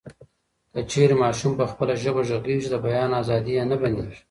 [0.71, 4.17] که چیري ماشوم په خپله ژبه غږېږي، د بیان ازادي یې نه بندېږي.